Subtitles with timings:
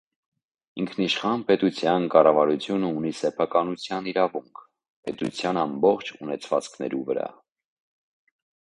[0.83, 4.63] Ինքնիշխան պետութեան կառավարութիւնը ունի սեփականութեան իրաւունք
[5.11, 7.33] պետութեան ամբողջ ունեցուածքներուն վրայ։